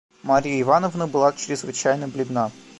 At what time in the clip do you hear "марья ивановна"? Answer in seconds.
0.23-1.05